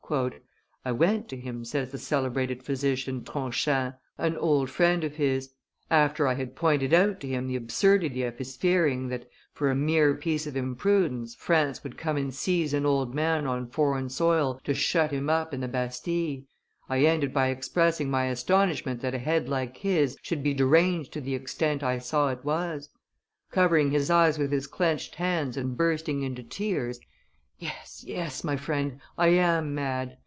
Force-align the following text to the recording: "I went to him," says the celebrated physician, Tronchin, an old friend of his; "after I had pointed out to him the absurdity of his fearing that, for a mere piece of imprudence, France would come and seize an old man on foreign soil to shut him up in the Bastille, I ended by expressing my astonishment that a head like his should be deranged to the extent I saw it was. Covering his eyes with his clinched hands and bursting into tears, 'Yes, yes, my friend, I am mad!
"I 0.83 0.91
went 0.91 1.29
to 1.29 1.37
him," 1.37 1.63
says 1.63 1.93
the 1.93 1.97
celebrated 1.97 2.63
physician, 2.63 3.23
Tronchin, 3.23 3.93
an 4.17 4.35
old 4.35 4.69
friend 4.69 5.05
of 5.05 5.15
his; 5.15 5.53
"after 5.89 6.27
I 6.27 6.33
had 6.33 6.53
pointed 6.53 6.93
out 6.93 7.21
to 7.21 7.27
him 7.27 7.47
the 7.47 7.55
absurdity 7.55 8.23
of 8.23 8.37
his 8.37 8.57
fearing 8.57 9.07
that, 9.07 9.25
for 9.53 9.71
a 9.71 9.75
mere 9.75 10.13
piece 10.15 10.45
of 10.45 10.57
imprudence, 10.57 11.33
France 11.35 11.81
would 11.85 11.97
come 11.97 12.17
and 12.17 12.33
seize 12.35 12.73
an 12.73 12.85
old 12.85 13.15
man 13.15 13.47
on 13.47 13.69
foreign 13.69 14.09
soil 14.09 14.59
to 14.65 14.73
shut 14.73 15.11
him 15.11 15.29
up 15.29 15.53
in 15.53 15.61
the 15.61 15.69
Bastille, 15.69 16.41
I 16.89 17.05
ended 17.05 17.33
by 17.33 17.47
expressing 17.47 18.11
my 18.11 18.25
astonishment 18.25 18.99
that 18.99 19.15
a 19.15 19.19
head 19.19 19.47
like 19.47 19.77
his 19.77 20.17
should 20.21 20.43
be 20.43 20.53
deranged 20.53 21.13
to 21.13 21.21
the 21.21 21.35
extent 21.35 21.83
I 21.83 21.99
saw 21.99 22.27
it 22.31 22.43
was. 22.43 22.89
Covering 23.51 23.91
his 23.91 24.09
eyes 24.09 24.37
with 24.37 24.51
his 24.51 24.67
clinched 24.67 25.15
hands 25.15 25.55
and 25.55 25.77
bursting 25.77 26.21
into 26.21 26.43
tears, 26.43 26.99
'Yes, 27.63 28.03
yes, 28.07 28.43
my 28.43 28.57
friend, 28.57 28.99
I 29.19 29.27
am 29.27 29.75
mad! 29.75 30.17